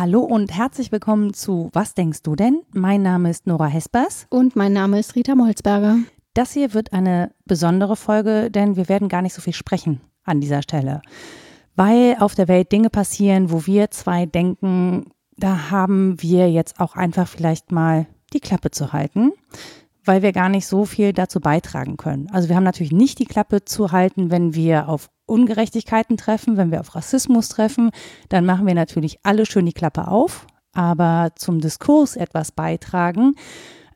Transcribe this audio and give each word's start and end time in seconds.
Hallo 0.00 0.22
und 0.22 0.56
herzlich 0.56 0.92
willkommen 0.92 1.34
zu 1.34 1.68
Was 1.72 1.94
denkst 1.94 2.22
du 2.22 2.34
denn? 2.34 2.62
Mein 2.72 3.02
Name 3.02 3.30
ist 3.30 3.46
Nora 3.46 3.66
Hespers. 3.66 4.26
Und 4.30 4.56
mein 4.56 4.72
Name 4.72 4.98
ist 4.98 5.14
Rita 5.14 5.34
Molzberger. 5.34 5.98
Das 6.34 6.52
hier 6.52 6.74
wird 6.74 6.92
eine 6.92 7.32
besondere 7.44 7.96
Folge, 7.96 8.50
denn 8.50 8.76
wir 8.76 8.88
werden 8.88 9.08
gar 9.08 9.22
nicht 9.22 9.34
so 9.34 9.42
viel 9.42 9.52
sprechen 9.52 10.00
an 10.24 10.40
dieser 10.40 10.62
Stelle. 10.62 11.02
Weil 11.76 12.16
auf 12.18 12.34
der 12.34 12.48
Welt 12.48 12.72
Dinge 12.72 12.90
passieren, 12.90 13.52
wo 13.52 13.66
wir 13.66 13.90
zwei 13.90 14.26
denken, 14.26 15.10
da 15.36 15.70
haben 15.70 16.20
wir 16.22 16.50
jetzt 16.50 16.80
auch 16.80 16.96
einfach 16.96 17.28
vielleicht 17.28 17.72
mal 17.72 18.06
die 18.32 18.40
Klappe 18.40 18.70
zu 18.70 18.92
halten, 18.92 19.32
weil 20.04 20.22
wir 20.22 20.32
gar 20.32 20.48
nicht 20.48 20.66
so 20.66 20.84
viel 20.84 21.12
dazu 21.12 21.40
beitragen 21.40 21.96
können. 21.96 22.28
Also 22.32 22.48
wir 22.48 22.56
haben 22.56 22.64
natürlich 22.64 22.92
nicht 22.92 23.18
die 23.18 23.26
Klappe 23.26 23.64
zu 23.64 23.92
halten, 23.92 24.30
wenn 24.30 24.54
wir 24.54 24.88
auf 24.88 25.10
Ungerechtigkeiten 25.26 26.16
treffen, 26.16 26.56
wenn 26.56 26.70
wir 26.70 26.80
auf 26.80 26.94
Rassismus 26.94 27.48
treffen, 27.48 27.90
dann 28.28 28.44
machen 28.44 28.66
wir 28.66 28.74
natürlich 28.74 29.18
alle 29.22 29.46
schön 29.46 29.66
die 29.66 29.72
Klappe 29.72 30.08
auf, 30.08 30.46
aber 30.72 31.32
zum 31.36 31.60
Diskurs 31.60 32.16
etwas 32.16 32.52
beitragen 32.52 33.34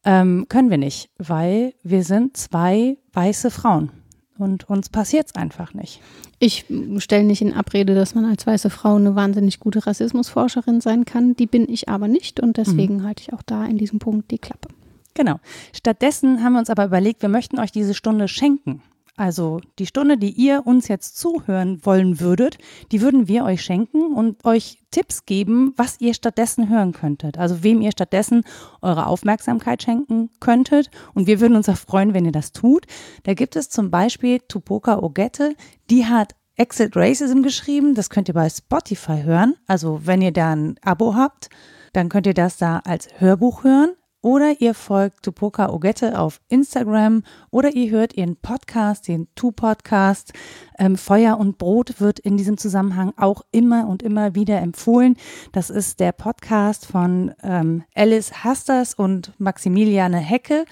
ähm, 0.04 0.46
können 0.48 0.70
wir 0.70 0.78
nicht, 0.78 1.10
weil 1.18 1.74
wir 1.82 2.04
sind 2.04 2.36
zwei 2.36 2.98
weiße 3.12 3.50
Frauen. 3.50 3.90
Und 4.36 4.68
uns 4.68 4.88
passiert 4.88 5.28
es 5.28 5.34
einfach 5.36 5.74
nicht. 5.74 6.00
Ich 6.40 6.64
stelle 6.98 7.24
nicht 7.24 7.40
in 7.40 7.54
Abrede, 7.54 7.94
dass 7.94 8.14
man 8.14 8.24
als 8.24 8.46
weiße 8.46 8.68
Frau 8.68 8.96
eine 8.96 9.14
wahnsinnig 9.14 9.60
gute 9.60 9.86
Rassismusforscherin 9.86 10.80
sein 10.80 11.04
kann. 11.04 11.36
Die 11.36 11.46
bin 11.46 11.68
ich 11.68 11.88
aber 11.88 12.08
nicht 12.08 12.40
und 12.40 12.56
deswegen 12.56 12.96
mhm. 12.96 13.04
halte 13.04 13.22
ich 13.22 13.32
auch 13.32 13.42
da 13.42 13.64
in 13.64 13.78
diesem 13.78 14.00
Punkt 14.00 14.30
die 14.30 14.38
Klappe. 14.38 14.68
Genau. 15.14 15.38
Stattdessen 15.72 16.42
haben 16.42 16.54
wir 16.54 16.58
uns 16.58 16.70
aber 16.70 16.84
überlegt, 16.84 17.22
wir 17.22 17.28
möchten 17.28 17.60
euch 17.60 17.70
diese 17.70 17.94
Stunde 17.94 18.26
schenken. 18.26 18.82
Also 19.16 19.60
die 19.78 19.86
Stunde, 19.86 20.18
die 20.18 20.30
ihr 20.30 20.66
uns 20.66 20.88
jetzt 20.88 21.16
zuhören 21.16 21.84
wollen 21.86 22.18
würdet, 22.18 22.58
die 22.90 23.00
würden 23.00 23.28
wir 23.28 23.44
euch 23.44 23.62
schenken 23.62 24.12
und 24.12 24.44
euch 24.44 24.78
Tipps 24.90 25.24
geben, 25.24 25.72
was 25.76 26.00
ihr 26.00 26.14
stattdessen 26.14 26.68
hören 26.68 26.92
könntet. 26.92 27.38
Also 27.38 27.62
wem 27.62 27.80
ihr 27.80 27.92
stattdessen 27.92 28.42
eure 28.82 29.06
Aufmerksamkeit 29.06 29.82
schenken 29.82 30.30
könntet. 30.40 30.90
Und 31.14 31.28
wir 31.28 31.40
würden 31.40 31.56
uns 31.56 31.68
auch 31.68 31.76
freuen, 31.76 32.12
wenn 32.12 32.24
ihr 32.24 32.32
das 32.32 32.52
tut. 32.52 32.86
Da 33.22 33.34
gibt 33.34 33.54
es 33.54 33.70
zum 33.70 33.90
Beispiel 33.90 34.40
Tupoka 34.40 34.98
Ogette, 34.98 35.54
die 35.90 36.06
hat 36.06 36.34
Exit 36.56 36.96
Racism 36.96 37.42
geschrieben. 37.42 37.94
Das 37.94 38.10
könnt 38.10 38.28
ihr 38.28 38.34
bei 38.34 38.48
Spotify 38.48 39.22
hören. 39.22 39.54
Also 39.66 40.00
wenn 40.04 40.22
ihr 40.22 40.32
da 40.32 40.52
ein 40.52 40.76
Abo 40.82 41.14
habt, 41.14 41.50
dann 41.92 42.08
könnt 42.08 42.26
ihr 42.26 42.34
das 42.34 42.56
da 42.56 42.80
als 42.84 43.08
Hörbuch 43.18 43.64
hören. 43.64 43.94
Oder 44.24 44.58
ihr 44.58 44.72
folgt 44.72 45.22
Tupoka 45.22 45.68
Ogette 45.68 46.18
auf 46.18 46.40
Instagram 46.48 47.24
oder 47.50 47.74
ihr 47.74 47.90
hört 47.90 48.14
ihren 48.14 48.36
Podcast, 48.36 49.06
den 49.06 49.28
Tu-Podcast. 49.34 50.32
Ähm, 50.78 50.96
Feuer 50.96 51.36
und 51.38 51.58
Brot 51.58 52.00
wird 52.00 52.20
in 52.20 52.38
diesem 52.38 52.56
Zusammenhang 52.56 53.12
auch 53.18 53.42
immer 53.50 53.86
und 53.86 54.02
immer 54.02 54.34
wieder 54.34 54.62
empfohlen. 54.62 55.16
Das 55.52 55.68
ist 55.68 56.00
der 56.00 56.12
Podcast 56.12 56.86
von 56.86 57.34
ähm, 57.42 57.84
Alice 57.94 58.42
Hasters 58.42 58.94
und 58.94 59.38
Maximiliane 59.38 60.16
Hecke. 60.16 60.64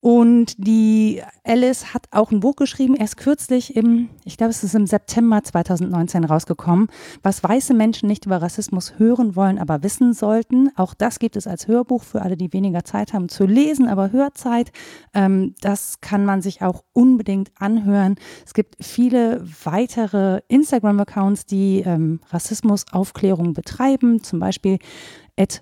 Und 0.00 0.54
die 0.56 1.22
Alice 1.44 1.92
hat 1.92 2.06
auch 2.10 2.30
ein 2.30 2.40
Buch 2.40 2.56
geschrieben, 2.56 2.94
erst 2.94 3.18
kürzlich 3.18 3.76
im, 3.76 4.08
ich 4.24 4.38
glaube, 4.38 4.50
es 4.50 4.64
ist 4.64 4.74
im 4.74 4.86
September 4.86 5.44
2019 5.44 6.24
rausgekommen, 6.24 6.88
was 7.22 7.44
weiße 7.44 7.74
Menschen 7.74 8.08
nicht 8.08 8.24
über 8.24 8.40
Rassismus 8.40 8.98
hören 8.98 9.36
wollen, 9.36 9.58
aber 9.58 9.82
wissen 9.82 10.14
sollten. 10.14 10.70
Auch 10.76 10.94
das 10.94 11.18
gibt 11.18 11.36
es 11.36 11.46
als 11.46 11.68
Hörbuch 11.68 12.02
für 12.02 12.22
alle, 12.22 12.38
die 12.38 12.52
weniger 12.54 12.82
Zeit 12.82 13.12
haben 13.12 13.28
zu 13.28 13.44
lesen, 13.44 13.88
aber 13.88 14.10
Hörzeit. 14.10 14.72
Ähm, 15.12 15.54
das 15.60 16.00
kann 16.00 16.24
man 16.24 16.40
sich 16.40 16.62
auch 16.62 16.82
unbedingt 16.94 17.50
anhören. 17.58 18.14
Es 18.46 18.54
gibt 18.54 18.76
viele 18.82 19.44
weitere 19.64 20.40
Instagram-Accounts, 20.48 21.44
die 21.44 21.82
ähm, 21.84 22.20
Rassismusaufklärung 22.30 23.52
betreiben. 23.52 24.22
Zum 24.22 24.40
Beispiel 24.40 24.78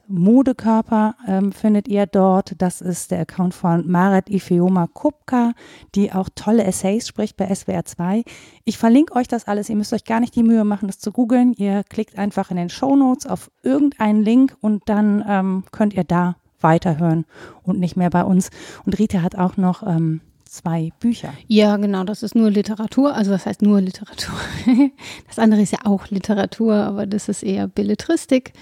Modekörper 0.08 1.14
ähm, 1.26 1.52
findet 1.52 1.88
ihr 1.88 2.06
dort. 2.06 2.54
Das 2.58 2.80
ist 2.80 3.10
der 3.10 3.20
Account 3.20 3.54
von 3.54 3.88
Maret 3.88 4.28
Ifeoma 4.28 4.86
Kupka, 4.86 5.52
die 5.94 6.12
auch 6.12 6.28
tolle 6.34 6.64
Essays 6.64 7.06
spricht 7.06 7.36
bei 7.36 7.54
SWR 7.54 7.84
2. 7.84 8.24
Ich 8.64 8.78
verlinke 8.78 9.14
euch 9.14 9.28
das 9.28 9.46
alles. 9.46 9.68
Ihr 9.68 9.76
müsst 9.76 9.92
euch 9.92 10.04
gar 10.04 10.20
nicht 10.20 10.34
die 10.34 10.42
Mühe 10.42 10.64
machen, 10.64 10.88
das 10.88 10.98
zu 10.98 11.12
googeln. 11.12 11.52
Ihr 11.54 11.84
klickt 11.84 12.18
einfach 12.18 12.50
in 12.50 12.56
den 12.56 12.70
Show 12.70 12.96
Notes 12.96 13.26
auf 13.26 13.50
irgendeinen 13.62 14.22
Link 14.22 14.56
und 14.60 14.82
dann 14.86 15.24
ähm, 15.28 15.64
könnt 15.70 15.94
ihr 15.94 16.04
da 16.04 16.36
weiterhören 16.60 17.24
und 17.62 17.78
nicht 17.78 17.96
mehr 17.96 18.10
bei 18.10 18.24
uns. 18.24 18.50
Und 18.84 18.98
Rita 18.98 19.22
hat 19.22 19.36
auch 19.36 19.56
noch 19.56 19.84
ähm, 19.84 20.20
zwei 20.48 20.90
Bücher. 20.98 21.32
Ja, 21.46 21.76
genau, 21.76 22.04
das 22.04 22.22
ist 22.22 22.34
nur 22.34 22.50
Literatur. 22.50 23.14
Also 23.14 23.30
was 23.30 23.46
heißt 23.46 23.62
nur 23.62 23.80
Literatur? 23.80 24.34
das 25.26 25.38
andere 25.38 25.62
ist 25.62 25.72
ja 25.72 25.80
auch 25.84 26.08
Literatur, 26.08 26.74
aber 26.74 27.06
das 27.06 27.28
ist 27.28 27.42
eher 27.42 27.68
Belletristik 27.68 28.52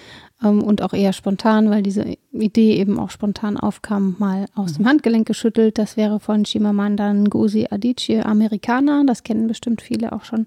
ähm, 0.43 0.63
und 0.63 0.83
auch 0.83 0.93
eher 0.93 1.13
spontan, 1.13 1.71
weil 1.71 1.83
diese 1.83 2.17
Idee 2.33 2.77
eben 2.77 2.99
auch 2.99 3.11
spontan 3.11 3.57
aufkam, 3.57 4.17
mal 4.19 4.47
aus 4.55 4.73
mhm. 4.73 4.77
dem 4.77 4.87
Handgelenk 4.87 5.27
geschüttelt. 5.27 5.79
Das 5.79 5.97
wäre 5.97 6.21
von 6.21 6.45
Chimamanda 6.45 7.13
Ngozi 7.13 7.69
Adichie, 7.71 8.21
Amerikaner, 8.21 9.05
das 9.07 9.23
kennen 9.23 9.47
bestimmt 9.47 9.81
viele 9.81 10.13
auch 10.13 10.25
schon, 10.25 10.47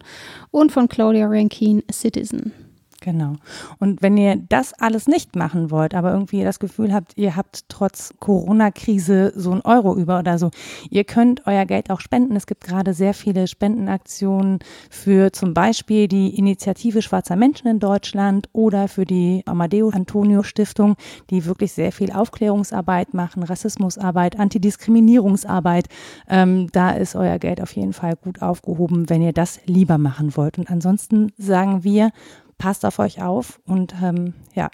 und 0.52 0.72
von 0.72 0.88
Claudia 0.88 1.28
Rankine, 1.28 1.84
Citizen. 1.92 2.54
Genau. 3.02 3.36
Und 3.80 4.02
wenn 4.02 4.18
ihr 4.18 4.36
das 4.36 4.74
alles 4.74 5.08
nicht 5.08 5.36
machen 5.36 5.72
wollt, 5.72 5.94
aber 5.94 6.12
irgendwie 6.12 6.44
das 6.44 6.60
Gefühl 6.60 6.94
habt, 6.94 7.14
ihr 7.18 7.36
habt 7.36 7.70
trotz 7.70 8.14
Corona-Krise 8.20 9.32
so 9.36 9.52
ein 9.52 9.62
Euro 9.62 9.96
über 9.96 10.20
oder 10.20 10.38
so, 10.38 10.52
ihr 10.90 11.06
könnt 11.06 11.48
euer 11.48 11.66
Geld 11.66 11.90
auch 11.92 12.02
spenden. 12.02 12.36
Es 12.36 12.46
gibt 12.46 12.64
gerade 12.64 12.94
sehr 12.94 13.14
viele 13.14 13.48
Spendenaktionen 13.48 14.60
für 14.90 15.32
zum 15.32 15.54
Beispiel 15.54 16.08
die 16.08 16.38
Initiative 16.38 17.02
Schwarzer 17.02 17.38
Menschen 17.38 17.68
in 17.68 17.80
Deutschland 17.80 18.50
oder 18.52 18.88
für 18.88 19.06
die 19.06 19.44
Amadeo 19.46 19.90
Antonio 19.90 20.44
Stiftung, 20.44 20.96
die 21.30 21.46
wirklich 21.46 21.72
sehr 21.72 21.92
viel 21.92 22.12
Aufklärungsarbeit 22.12 23.14
machen, 23.14 23.44
Rassismusarbeit, 23.44 24.38
Antidiskriminierungsarbeit. 24.38 25.88
Ähm, 26.28 26.68
da 26.74 26.92
ist 26.92 27.16
euer 27.16 27.40
Geld 27.40 27.62
auf 27.62 27.72
jeden 27.76 27.94
Fall 27.94 28.16
gut 28.16 28.42
aufgehoben, 28.42 29.10
wenn 29.10 29.22
ihr 29.22 29.34
das 29.34 29.62
lieber 29.66 29.98
machen 29.98 30.36
wollt. 30.36 30.58
Und 30.58 30.70
ansonsten 30.70 31.32
sagen 31.38 31.84
wir, 31.84 32.12
passt 32.60 32.86
auf 32.86 33.00
euch 33.00 33.24
auf 33.24 33.60
und 33.66 33.96
ähm, 34.04 34.36
ja, 34.54 34.70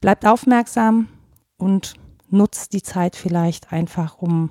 bleibt 0.00 0.24
aufmerksam 0.24 1.08
und 1.56 1.94
nutzt 2.30 2.72
die 2.72 2.82
Zeit 2.82 3.16
vielleicht 3.16 3.72
einfach, 3.72 4.18
um 4.18 4.50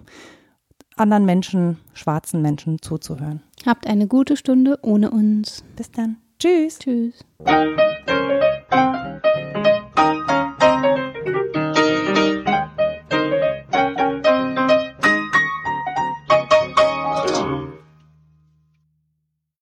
anderen 0.98 1.26
Menschen, 1.26 1.78
schwarzen 1.94 2.42
Menschen 2.42 2.82
zuzuhören. 2.82 3.42
Habt 3.66 3.88
eine 3.88 4.08
gute 4.08 4.36
Stunde 4.36 4.80
ohne 4.82 5.12
uns. 5.12 5.64
Bis 5.76 5.92
dann. 5.92 6.18
Tschüss. 6.40 6.80
Tschüss. 6.80 7.24